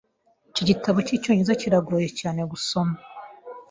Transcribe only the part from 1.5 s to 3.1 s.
kirangoye cyane gusoma.